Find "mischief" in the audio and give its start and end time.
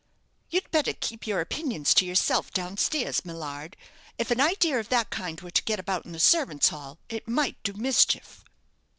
7.73-8.43